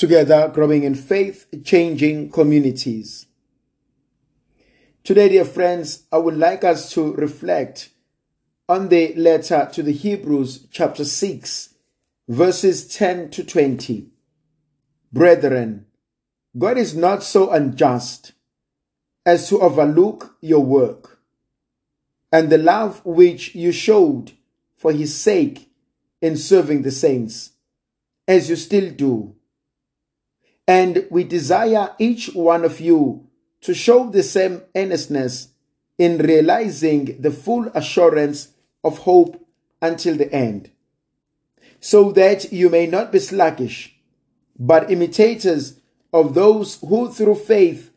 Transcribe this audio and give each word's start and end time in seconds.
together 0.00 0.50
growing 0.54 0.82
in 0.82 0.94
faith, 0.94 1.46
changing 1.62 2.30
communities. 2.30 3.26
Today, 5.04 5.28
dear 5.28 5.44
friends, 5.44 6.04
I 6.10 6.16
would 6.16 6.38
like 6.38 6.64
us 6.64 6.90
to 6.94 7.12
reflect 7.16 7.90
on 8.66 8.88
the 8.88 9.12
letter 9.14 9.68
to 9.74 9.82
the 9.82 9.92
Hebrews, 9.92 10.68
chapter 10.70 11.04
6, 11.04 11.74
verses 12.26 12.88
10 12.88 13.28
to 13.32 13.44
20. 13.44 14.08
Brethren, 15.12 15.84
God 16.56 16.78
is 16.78 16.96
not 16.96 17.22
so 17.22 17.50
unjust 17.50 18.32
as 19.26 19.50
to 19.50 19.60
overlook 19.60 20.34
your 20.40 20.64
work 20.64 21.20
and 22.32 22.48
the 22.48 22.56
love 22.56 23.04
which 23.04 23.54
you 23.54 23.70
showed 23.70 24.32
for 24.78 24.92
his 24.92 25.14
sake 25.14 25.70
in 26.22 26.38
serving 26.38 26.80
the 26.82 26.90
saints, 26.90 27.50
as 28.26 28.48
you 28.48 28.56
still 28.56 28.90
do. 28.90 29.34
And 30.66 31.06
we 31.10 31.24
desire 31.24 31.94
each 31.98 32.34
one 32.34 32.64
of 32.64 32.80
you 32.80 33.26
to 33.62 33.74
show 33.74 34.08
the 34.08 34.22
same 34.22 34.62
earnestness 34.74 35.48
in 35.98 36.18
realizing 36.18 37.20
the 37.20 37.30
full 37.30 37.66
assurance 37.74 38.48
of 38.82 38.98
hope 38.98 39.46
until 39.82 40.16
the 40.16 40.32
end, 40.32 40.70
so 41.80 42.12
that 42.12 42.52
you 42.52 42.70
may 42.70 42.86
not 42.86 43.12
be 43.12 43.18
sluggish, 43.18 43.96
but 44.58 44.90
imitators 44.90 45.80
of 46.12 46.34
those 46.34 46.78
who 46.80 47.10
through 47.10 47.34
faith 47.34 47.90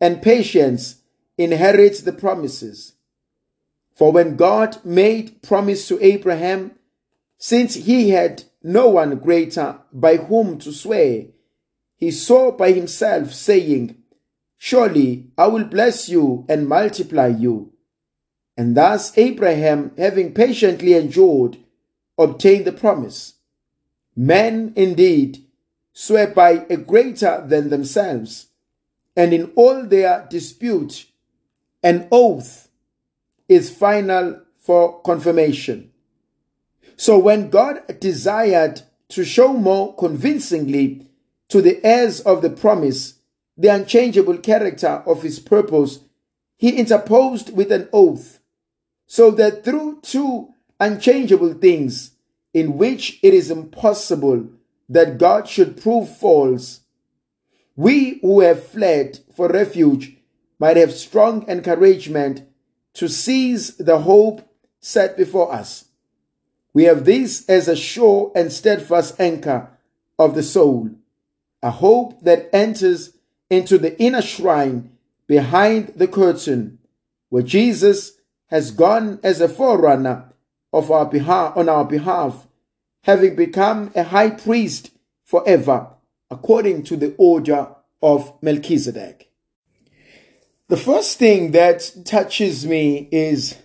and 0.00 0.22
patience 0.22 1.02
inherit 1.36 2.04
the 2.04 2.12
promises. 2.12 2.94
For 3.92 4.12
when 4.12 4.36
God 4.36 4.84
made 4.84 5.42
promise 5.42 5.88
to 5.88 6.02
Abraham, 6.04 6.72
since 7.38 7.74
he 7.74 8.10
had 8.10 8.44
no 8.62 8.88
one 8.88 9.16
greater 9.16 9.80
by 9.92 10.16
whom 10.16 10.58
to 10.58 10.72
swear, 10.72 11.26
he 11.98 12.12
swore 12.12 12.52
by 12.52 12.72
himself, 12.72 13.34
saying, 13.34 13.96
Surely 14.56 15.26
I 15.36 15.48
will 15.48 15.64
bless 15.64 16.08
you 16.08 16.46
and 16.48 16.68
multiply 16.68 17.26
you. 17.26 17.72
And 18.56 18.76
thus 18.76 19.16
Abraham, 19.18 19.92
having 19.98 20.32
patiently 20.32 20.94
endured, 20.94 21.58
obtained 22.16 22.64
the 22.64 22.72
promise. 22.72 23.34
Men 24.16 24.72
indeed 24.76 25.44
swear 25.92 26.28
by 26.28 26.64
a 26.70 26.76
greater 26.76 27.44
than 27.46 27.70
themselves, 27.70 28.46
and 29.16 29.34
in 29.34 29.50
all 29.56 29.84
their 29.84 30.26
dispute, 30.30 31.06
an 31.82 32.06
oath 32.12 32.68
is 33.48 33.70
final 33.70 34.40
for 34.56 35.02
confirmation. 35.02 35.90
So 36.96 37.18
when 37.18 37.50
God 37.50 37.82
desired 37.98 38.82
to 39.08 39.24
show 39.24 39.52
more 39.52 39.96
convincingly 39.96 41.07
to 41.48 41.62
the 41.62 41.84
heirs 41.84 42.20
of 42.20 42.42
the 42.42 42.50
promise 42.50 43.18
the 43.58 43.68
unchangeable 43.68 44.38
character 44.38 45.02
of 45.04 45.22
his 45.22 45.40
purpose, 45.40 45.98
he 46.56 46.76
interposed 46.76 47.54
with 47.54 47.72
an 47.72 47.88
oath 47.92 48.38
so 49.06 49.32
that 49.32 49.64
through 49.64 50.00
two 50.00 50.54
unchangeable 50.78 51.54
things 51.54 52.12
in 52.54 52.78
which 52.78 53.18
it 53.22 53.34
is 53.34 53.50
impossible 53.50 54.48
that 54.88 55.18
God 55.18 55.48
should 55.48 55.80
prove 55.80 56.16
false, 56.16 56.80
we 57.74 58.20
who 58.20 58.40
have 58.40 58.64
fled 58.64 59.18
for 59.34 59.48
refuge 59.48 60.16
might 60.58 60.76
have 60.76 60.92
strong 60.92 61.48
encouragement 61.48 62.42
to 62.94 63.08
seize 63.08 63.76
the 63.76 64.00
hope 64.00 64.48
set 64.80 65.16
before 65.16 65.52
us. 65.52 65.86
We 66.72 66.84
have 66.84 67.04
this 67.04 67.48
as 67.48 67.68
a 67.68 67.76
sure 67.76 68.32
and 68.34 68.52
steadfast 68.52 69.20
anchor 69.20 69.70
of 70.18 70.34
the 70.34 70.42
soul, 70.42 70.90
a 71.62 71.70
hope 71.70 72.22
that 72.22 72.48
enters 72.52 73.16
into 73.50 73.78
the 73.78 74.00
inner 74.00 74.22
shrine 74.22 74.92
behind 75.26 75.88
the 75.96 76.08
curtain, 76.08 76.78
where 77.28 77.42
Jesus 77.42 78.18
has 78.46 78.70
gone 78.70 79.20
as 79.22 79.40
a 79.40 79.48
forerunner 79.48 80.32
of 80.72 80.90
our 80.90 81.06
behalf, 81.06 81.56
on 81.56 81.68
our 81.68 81.84
behalf, 81.84 82.46
having 83.04 83.36
become 83.36 83.90
a 83.94 84.04
high 84.04 84.30
priest 84.30 84.90
forever, 85.24 85.88
according 86.30 86.82
to 86.84 86.96
the 86.96 87.14
order 87.18 87.68
of 88.02 88.32
Melchizedek. 88.42 89.30
The 90.68 90.76
first 90.76 91.18
thing 91.18 91.52
that 91.52 91.90
touches 92.04 92.66
me 92.66 93.08
is 93.10 93.56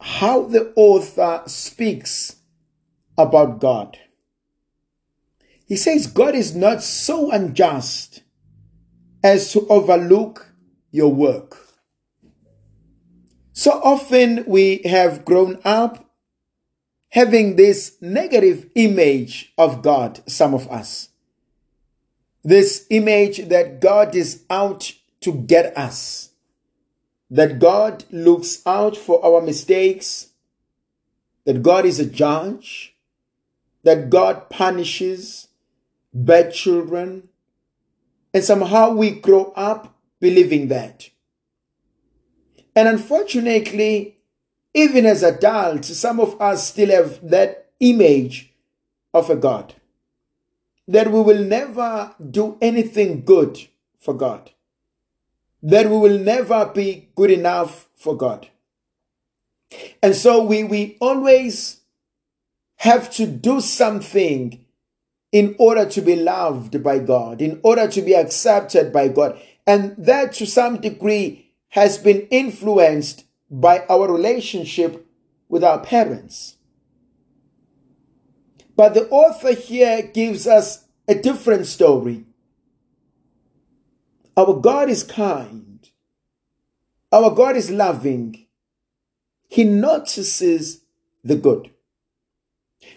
how 0.00 0.42
the 0.42 0.72
author 0.74 1.42
speaks 1.46 2.36
about 3.16 3.60
God. 3.60 3.98
He 5.66 5.76
says, 5.76 6.06
God 6.06 6.34
is 6.34 6.54
not 6.54 6.82
so 6.82 7.30
unjust 7.30 8.22
as 9.22 9.52
to 9.52 9.66
overlook 9.68 10.52
your 10.90 11.12
work. 11.12 11.56
So 13.52 13.72
often 13.82 14.44
we 14.46 14.78
have 14.84 15.24
grown 15.24 15.60
up 15.64 16.10
having 17.10 17.56
this 17.56 17.96
negative 18.00 18.70
image 18.74 19.52
of 19.58 19.82
God, 19.82 20.22
some 20.26 20.54
of 20.54 20.66
us. 20.68 21.10
This 22.42 22.86
image 22.90 23.48
that 23.48 23.80
God 23.80 24.16
is 24.16 24.44
out 24.48 24.92
to 25.20 25.32
get 25.32 25.76
us, 25.76 26.30
that 27.30 27.58
God 27.58 28.04
looks 28.10 28.60
out 28.66 28.96
for 28.96 29.24
our 29.24 29.40
mistakes, 29.42 30.30
that 31.44 31.62
God 31.62 31.84
is 31.84 32.00
a 32.00 32.06
judge, 32.06 32.96
that 33.84 34.10
God 34.10 34.48
punishes 34.48 35.48
bad 36.12 36.52
children, 36.52 37.28
and 38.34 38.44
somehow 38.44 38.92
we 38.92 39.10
grow 39.10 39.52
up 39.56 39.94
believing 40.20 40.68
that. 40.68 41.10
And 42.74 42.88
unfortunately, 42.88 44.18
even 44.74 45.04
as 45.04 45.22
adults, 45.22 45.96
some 45.96 46.18
of 46.20 46.40
us 46.40 46.68
still 46.68 46.90
have 46.90 47.28
that 47.28 47.70
image 47.80 48.52
of 49.12 49.28
a 49.28 49.36
God. 49.36 49.74
That 50.88 51.12
we 51.12 51.20
will 51.20 51.44
never 51.44 52.14
do 52.30 52.56
anything 52.60 53.24
good 53.24 53.58
for 53.98 54.14
God. 54.14 54.50
That 55.62 55.88
we 55.88 55.96
will 55.96 56.18
never 56.18 56.66
be 56.66 57.10
good 57.14 57.30
enough 57.30 57.88
for 57.94 58.16
God. 58.16 58.48
And 60.02 60.14
so 60.14 60.42
we, 60.42 60.64
we 60.64 60.96
always 61.00 61.80
have 62.76 63.10
to 63.12 63.26
do 63.26 63.60
something 63.60 64.64
in 65.32 65.56
order 65.58 65.86
to 65.86 66.02
be 66.02 66.14
loved 66.14 66.82
by 66.82 66.98
God, 66.98 67.40
in 67.40 67.58
order 67.64 67.88
to 67.88 68.02
be 68.02 68.14
accepted 68.14 68.92
by 68.92 69.08
God. 69.08 69.40
And 69.66 69.96
that 69.96 70.34
to 70.34 70.46
some 70.46 70.80
degree 70.80 71.52
has 71.70 71.96
been 71.96 72.28
influenced 72.30 73.24
by 73.50 73.84
our 73.88 74.12
relationship 74.12 75.06
with 75.48 75.64
our 75.64 75.80
parents. 75.80 76.56
But 78.76 78.94
the 78.94 79.08
author 79.08 79.54
here 79.54 80.02
gives 80.02 80.46
us 80.46 80.84
a 81.08 81.14
different 81.14 81.66
story. 81.66 82.24
Our 84.36 84.54
God 84.54 84.88
is 84.88 85.02
kind. 85.02 85.88
Our 87.10 87.30
God 87.34 87.56
is 87.56 87.70
loving. 87.70 88.46
He 89.48 89.64
notices 89.64 90.80
the 91.22 91.36
good. 91.36 91.70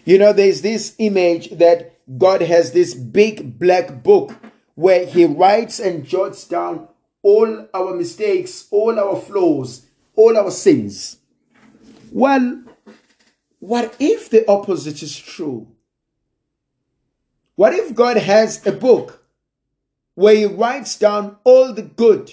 You 0.04 0.18
know, 0.18 0.32
there's 0.32 0.62
this 0.62 0.94
image 0.98 1.50
that 1.50 1.95
God 2.18 2.42
has 2.42 2.72
this 2.72 2.94
big 2.94 3.58
black 3.58 4.02
book 4.02 4.32
where 4.74 5.06
he 5.06 5.24
writes 5.24 5.80
and 5.80 6.06
jots 6.06 6.46
down 6.46 6.88
all 7.22 7.66
our 7.74 7.94
mistakes, 7.94 8.68
all 8.70 8.98
our 9.00 9.16
flaws, 9.16 9.86
all 10.14 10.36
our 10.36 10.50
sins. 10.50 11.18
Well, 12.12 12.62
what 13.58 13.96
if 13.98 14.30
the 14.30 14.48
opposite 14.48 15.02
is 15.02 15.18
true? 15.18 15.66
What 17.56 17.72
if 17.72 17.94
God 17.94 18.18
has 18.18 18.64
a 18.66 18.72
book 18.72 19.24
where 20.14 20.36
He 20.36 20.44
writes 20.44 20.96
down 20.96 21.36
all 21.42 21.72
the 21.72 21.82
good 21.82 22.30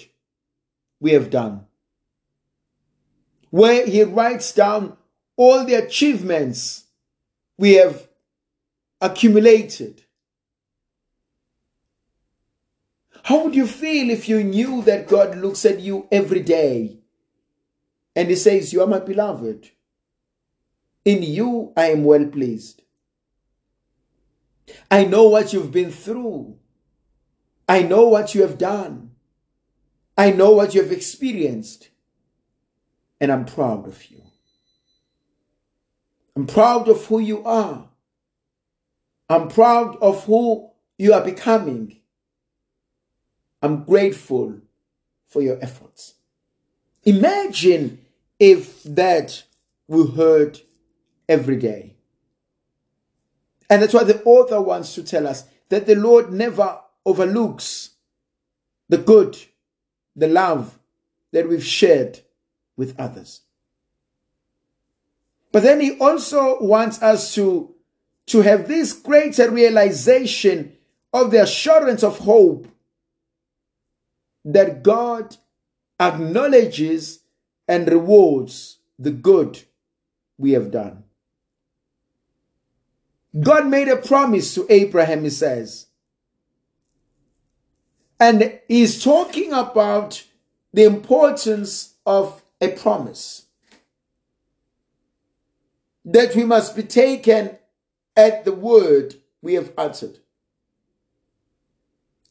we 1.00 1.12
have 1.12 1.30
done? 1.30 1.66
Where 3.50 3.86
He 3.86 4.02
writes 4.04 4.52
down 4.52 4.96
all 5.36 5.64
the 5.64 5.74
achievements 5.74 6.84
we 7.56 7.74
have 7.74 8.06
accumulated? 9.04 10.02
How 13.24 13.44
would 13.44 13.54
you 13.54 13.66
feel 13.66 14.10
if 14.10 14.28
you 14.28 14.42
knew 14.42 14.82
that 14.82 15.08
God 15.08 15.36
looks 15.36 15.64
at 15.64 15.80
you 15.80 16.08
every 16.10 16.40
day 16.40 16.98
and 18.16 18.28
He 18.28 18.36
says, 18.36 18.72
You 18.72 18.82
are 18.82 18.86
my 18.86 18.98
beloved? 18.98 19.70
In 21.04 21.22
you 21.22 21.72
I 21.76 21.86
am 21.86 22.04
well 22.04 22.26
pleased. 22.26 22.82
I 24.90 25.04
know 25.04 25.24
what 25.24 25.52
you've 25.52 25.72
been 25.72 25.90
through. 25.90 26.58
I 27.68 27.82
know 27.82 28.08
what 28.08 28.34
you 28.34 28.42
have 28.42 28.58
done. 28.58 29.10
I 30.16 30.30
know 30.30 30.52
what 30.52 30.74
you 30.74 30.82
have 30.82 30.92
experienced. 30.92 31.90
And 33.20 33.32
I'm 33.32 33.44
proud 33.44 33.86
of 33.86 34.10
you. 34.10 34.22
I'm 36.36 36.46
proud 36.46 36.88
of 36.88 37.04
who 37.06 37.20
you 37.20 37.44
are. 37.44 37.88
I'm 39.28 39.48
proud 39.48 39.96
of 39.96 40.24
who 40.24 40.70
you 40.98 41.12
are 41.12 41.24
becoming. 41.24 42.00
I'm 43.62 43.84
grateful 43.84 44.60
for 45.26 45.42
your 45.42 45.58
efforts. 45.62 46.14
Imagine 47.04 48.04
if 48.38 48.82
that 48.84 49.42
we 49.88 50.06
heard 50.06 50.60
every 51.28 51.56
day. 51.56 51.96
And 53.70 53.82
that's 53.82 53.94
why 53.94 54.04
the 54.04 54.22
author 54.24 54.60
wants 54.60 54.94
to 54.94 55.02
tell 55.02 55.26
us 55.26 55.44
that 55.70 55.86
the 55.86 55.94
Lord 55.94 56.32
never 56.32 56.80
overlooks 57.06 57.90
the 58.88 58.98
good, 58.98 59.36
the 60.14 60.28
love 60.28 60.78
that 61.32 61.48
we've 61.48 61.64
shared 61.64 62.20
with 62.76 62.98
others. 63.00 63.40
But 65.52 65.62
then 65.62 65.80
he 65.80 65.98
also 65.98 66.60
wants 66.60 67.00
us 67.02 67.34
to, 67.36 67.74
to 68.26 68.42
have 68.42 68.68
this 68.68 68.92
greater 68.92 69.50
realization 69.50 70.76
of 71.12 71.30
the 71.30 71.42
assurance 71.42 72.02
of 72.02 72.18
hope 72.18 72.66
that 74.44 74.82
God 74.82 75.36
acknowledges 76.00 77.20
and 77.68 77.88
rewards 77.88 78.78
the 78.98 79.10
good 79.10 79.62
we 80.38 80.52
have 80.52 80.70
done. 80.70 81.04
God 83.40 83.66
made 83.66 83.88
a 83.88 83.96
promise 83.96 84.54
to 84.54 84.66
Abraham, 84.70 85.24
he 85.24 85.30
says. 85.30 85.86
And 88.20 88.60
he's 88.68 89.02
talking 89.02 89.52
about 89.52 90.24
the 90.72 90.84
importance 90.84 91.94
of 92.06 92.42
a 92.60 92.68
promise. 92.68 93.46
That 96.04 96.34
we 96.36 96.44
must 96.44 96.76
be 96.76 96.82
taken 96.82 97.58
at 98.16 98.44
the 98.44 98.52
word 98.52 99.16
we 99.42 99.54
have 99.54 99.72
uttered. 99.76 100.18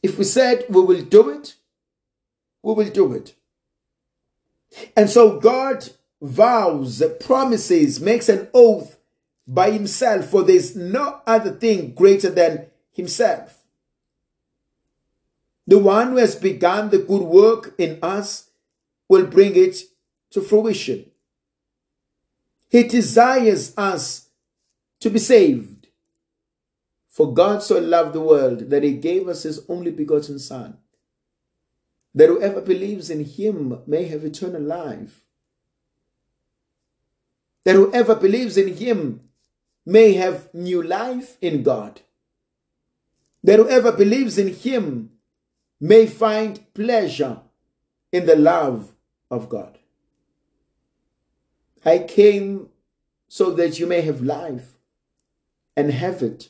If 0.02 0.18
we 0.18 0.24
said 0.24 0.64
we 0.68 0.82
will 0.82 1.02
do 1.02 1.30
it, 1.30 1.54
we 2.62 2.74
will 2.74 2.90
do 2.90 3.12
it. 3.12 3.34
And 4.96 5.08
so 5.08 5.38
God 5.38 5.88
vows, 6.20 7.02
promises, 7.20 8.00
makes 8.00 8.28
an 8.28 8.48
oath 8.52 8.98
by 9.46 9.70
himself, 9.70 10.26
for 10.26 10.42
there's 10.42 10.74
no 10.74 11.20
other 11.26 11.52
thing 11.52 11.92
greater 11.92 12.30
than 12.30 12.66
himself. 12.92 13.62
The 15.66 15.78
one 15.78 16.10
who 16.10 16.16
has 16.16 16.34
begun 16.34 16.90
the 16.90 16.98
good 16.98 17.22
work 17.22 17.74
in 17.78 17.98
us 18.02 18.50
will 19.08 19.26
bring 19.26 19.54
it 19.56 19.78
to 20.30 20.40
fruition. 20.40 21.10
He 22.68 22.82
desires 22.82 23.72
us 23.76 24.28
to 25.00 25.10
be 25.10 25.18
saved. 25.18 25.73
For 27.14 27.32
God 27.32 27.62
so 27.62 27.78
loved 27.78 28.12
the 28.12 28.20
world 28.20 28.70
that 28.70 28.82
he 28.82 28.94
gave 28.94 29.28
us 29.28 29.44
his 29.44 29.64
only 29.68 29.92
begotten 29.92 30.40
Son, 30.40 30.78
that 32.12 32.28
whoever 32.28 32.60
believes 32.60 33.08
in 33.08 33.24
him 33.24 33.82
may 33.86 34.06
have 34.06 34.24
eternal 34.24 34.60
life. 34.60 35.22
That 37.62 37.76
whoever 37.76 38.16
believes 38.16 38.56
in 38.56 38.74
him 38.74 39.28
may 39.86 40.14
have 40.14 40.52
new 40.52 40.82
life 40.82 41.36
in 41.40 41.62
God. 41.62 42.00
That 43.44 43.60
whoever 43.60 43.92
believes 43.92 44.36
in 44.36 44.52
him 44.52 45.12
may 45.80 46.08
find 46.08 46.66
pleasure 46.74 47.42
in 48.10 48.26
the 48.26 48.34
love 48.34 48.92
of 49.30 49.48
God. 49.48 49.78
I 51.84 52.00
came 52.00 52.70
so 53.28 53.52
that 53.52 53.78
you 53.78 53.86
may 53.86 54.00
have 54.00 54.20
life 54.20 54.78
and 55.76 55.92
have 55.92 56.20
it 56.20 56.48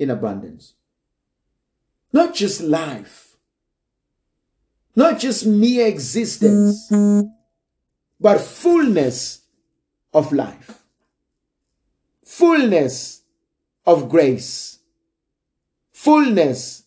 in 0.00 0.10
abundance. 0.10 0.74
Not 2.12 2.34
just 2.34 2.62
life, 2.62 3.36
not 4.96 5.20
just 5.20 5.46
mere 5.46 5.86
existence, 5.86 6.90
but 8.18 8.40
fullness 8.40 9.42
of 10.12 10.32
life, 10.32 10.82
fullness 12.24 13.22
of 13.86 14.08
grace, 14.08 14.78
fullness 15.92 16.84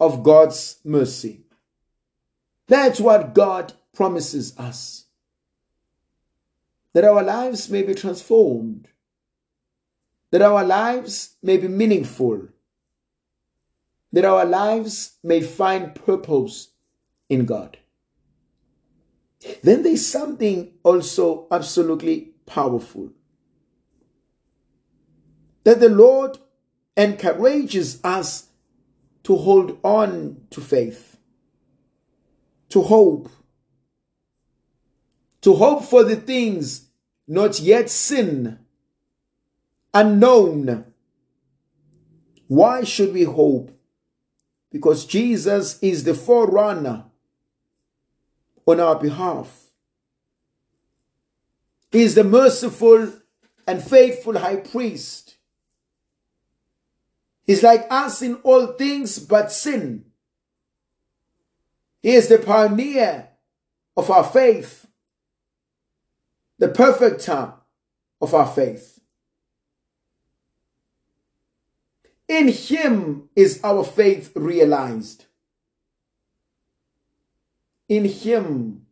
of 0.00 0.24
God's 0.24 0.78
mercy. 0.82 1.44
That's 2.66 2.98
what 2.98 3.34
God 3.34 3.74
promises 3.94 4.58
us. 4.58 5.04
That 6.94 7.04
our 7.04 7.22
lives 7.22 7.68
may 7.70 7.82
be 7.82 7.94
transformed, 7.94 8.88
that 10.30 10.42
our 10.42 10.64
lives 10.64 11.36
may 11.42 11.56
be 11.56 11.68
meaningful, 11.68 12.48
that 14.12 14.24
our 14.24 14.44
lives 14.44 15.18
may 15.22 15.40
find 15.40 15.94
purpose 15.94 16.68
in 17.28 17.44
God. 17.44 17.78
Then 19.62 19.82
there's 19.82 20.06
something 20.06 20.72
also 20.82 21.46
absolutely 21.50 22.32
powerful 22.46 23.10
that 25.66 25.80
the 25.80 25.88
Lord 25.88 26.38
encourages 26.96 27.98
us 28.04 28.46
to 29.24 29.34
hold 29.34 29.80
on 29.82 30.42
to 30.50 30.60
faith, 30.60 31.18
to 32.68 32.82
hope, 32.82 33.28
to 35.40 35.54
hope 35.54 35.82
for 35.82 36.04
the 36.04 36.14
things 36.14 36.88
not 37.26 37.58
yet 37.58 37.90
seen, 37.90 38.60
unknown. 39.96 40.84
Why 42.48 42.84
should 42.84 43.14
we 43.14 43.24
hope? 43.24 43.70
Because 44.70 45.06
Jesus 45.06 45.78
is 45.80 46.04
the 46.04 46.14
forerunner 46.14 47.04
on 48.66 48.78
our 48.78 48.96
behalf. 48.96 49.70
He 51.90 52.02
is 52.02 52.14
the 52.14 52.24
merciful 52.24 53.10
and 53.66 53.82
faithful 53.82 54.38
high 54.38 54.56
priest. 54.56 55.36
He's 57.44 57.62
like 57.62 57.86
us 57.90 58.20
in 58.20 58.34
all 58.42 58.66
things 58.66 59.18
but 59.18 59.50
sin. 59.50 60.04
He 62.02 62.10
is 62.10 62.28
the 62.28 62.38
pioneer 62.38 63.28
of 63.96 64.10
our 64.10 64.24
faith, 64.24 64.86
the 66.58 66.68
perfecter 66.68 67.54
of 68.20 68.34
our 68.34 68.46
faith. 68.46 68.95
In 72.28 72.48
Him 72.48 73.28
is 73.36 73.60
our 73.62 73.84
faith 73.84 74.32
realized. 74.34 75.26
In 77.88 78.04
Him 78.04 78.86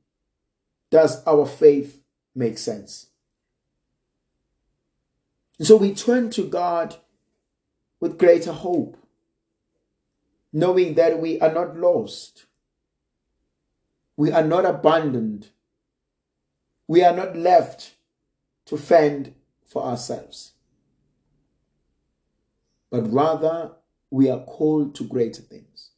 does 0.90 1.24
our 1.26 1.46
faith 1.46 2.00
make 2.34 2.58
sense. 2.58 3.08
So 5.60 5.76
we 5.76 5.94
turn 5.94 6.30
to 6.30 6.44
God 6.44 6.96
with 8.00 8.18
greater 8.18 8.52
hope, 8.52 8.96
knowing 10.52 10.94
that 10.94 11.18
we 11.20 11.40
are 11.40 11.52
not 11.52 11.76
lost, 11.76 12.46
we 14.16 14.30
are 14.30 14.44
not 14.44 14.64
abandoned, 14.64 15.48
we 16.86 17.02
are 17.02 17.14
not 17.14 17.36
left 17.36 17.94
to 18.66 18.76
fend 18.76 19.34
for 19.64 19.84
ourselves, 19.84 20.52
but 22.94 23.12
rather 23.12 23.72
we 24.08 24.30
are 24.30 24.44
called 24.44 24.94
to 24.94 25.02
greater 25.02 25.42
things. 25.42 25.90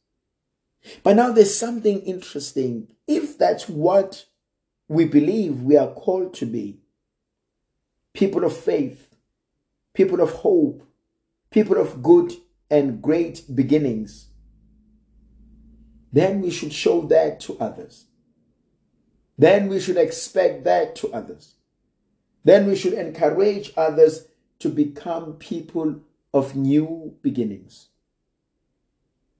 But 1.03 1.15
now 1.15 1.31
there's 1.31 1.55
something 1.55 1.99
interesting. 2.01 2.87
If 3.05 3.37
that's 3.37 3.69
what 3.69 4.25
we 4.87 5.05
believe 5.05 5.61
we 5.61 5.77
are 5.77 5.93
called 5.93 6.33
to 6.35 6.47
be 6.47 6.79
people 8.13 8.43
of 8.43 8.57
faith, 8.57 9.13
people 9.93 10.21
of 10.21 10.31
hope, 10.31 10.81
people 11.51 11.77
of 11.77 12.01
good 12.01 12.33
and 12.71 12.99
great 12.99 13.43
beginnings, 13.53 14.29
then 16.11 16.41
we 16.41 16.49
should 16.49 16.73
show 16.73 17.01
that 17.01 17.39
to 17.41 17.59
others. 17.59 18.05
Then 19.37 19.67
we 19.67 19.79
should 19.79 19.97
expect 19.97 20.63
that 20.63 20.95
to 20.95 21.13
others. 21.13 21.53
Then 22.43 22.65
we 22.65 22.75
should 22.75 22.93
encourage 22.93 23.71
others 23.77 24.29
to 24.57 24.69
become 24.69 25.33
people 25.33 26.01
of 26.33 26.55
new 26.55 27.15
beginnings. 27.21 27.89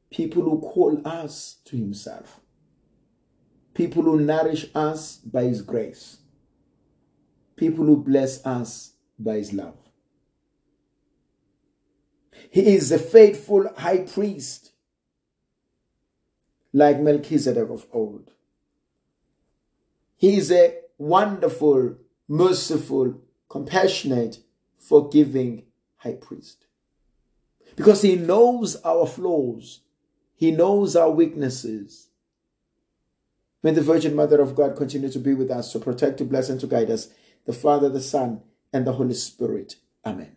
People 0.09 0.43
who 0.43 0.59
call 0.59 1.01
us 1.05 1.57
to 1.65 1.75
Himself. 1.75 2.39
People 3.73 4.03
who 4.03 4.19
nourish 4.19 4.67
us 4.73 5.17
by 5.17 5.43
His 5.43 5.61
grace. 5.61 6.17
People 7.55 7.85
who 7.85 7.97
bless 7.97 8.45
us 8.45 8.93
by 9.19 9.35
His 9.35 9.53
love. 9.53 9.77
He 12.49 12.75
is 12.75 12.91
a 12.91 12.99
faithful 12.99 13.69
high 13.77 13.99
priest, 13.99 14.71
like 16.71 16.99
Melchizedek 16.99 17.69
of 17.69 17.85
old. 17.91 18.31
He 20.15 20.37
is 20.37 20.51
a 20.51 20.75
wonderful, 20.97 21.95
merciful, 22.27 23.21
compassionate, 23.49 24.39
forgiving 24.77 25.63
high 25.97 26.13
priest. 26.13 26.66
Because 27.77 28.01
He 28.01 28.17
knows 28.17 28.75
our 28.83 29.07
flaws, 29.07 29.79
He 30.35 30.51
knows 30.51 30.97
our 30.97 31.09
weaknesses. 31.09 32.09
May 33.63 33.71
the 33.71 33.81
Virgin 33.81 34.15
Mother 34.15 34.41
of 34.41 34.55
God 34.55 34.75
continue 34.75 35.09
to 35.09 35.19
be 35.19 35.33
with 35.33 35.49
us, 35.49 35.71
to 35.71 35.79
protect, 35.79 36.17
to 36.17 36.25
bless, 36.25 36.49
and 36.49 36.59
to 36.59 36.67
guide 36.67 36.91
us, 36.91 37.09
the 37.45 37.53
Father, 37.53 37.87
the 37.87 38.01
Son, 38.01 38.41
and 38.73 38.85
the 38.85 38.93
Holy 38.93 39.13
Spirit. 39.13 39.77
Amen. 40.05 40.35